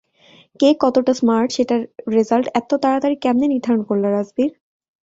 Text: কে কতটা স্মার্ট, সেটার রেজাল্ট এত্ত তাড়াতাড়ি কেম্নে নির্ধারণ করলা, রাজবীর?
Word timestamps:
কে 0.59 0.69
কতটা 0.83 1.13
স্মার্ট, 1.19 1.49
সেটার 1.55 1.81
রেজাল্ট 2.15 2.47
এত্ত 2.59 2.71
তাড়াতাড়ি 2.83 3.15
কেম্নে 3.23 3.47
নির্ধারণ 3.47 3.81
করলা, 3.89 4.07
রাজবীর? 4.09 4.51